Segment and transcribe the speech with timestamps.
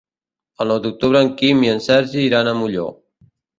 [0.65, 2.91] El nou d'octubre en Quim i en Sergi iran a Molló.